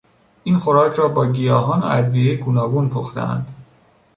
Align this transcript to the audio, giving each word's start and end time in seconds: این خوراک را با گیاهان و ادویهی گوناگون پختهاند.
این 0.43 0.57
خوراک 0.57 0.95
را 0.95 1.07
با 1.07 1.27
گیاهان 1.27 1.79
و 1.79 1.85
ادویهی 1.85 2.35
گوناگون 2.37 2.89
پختهاند. 2.89 3.47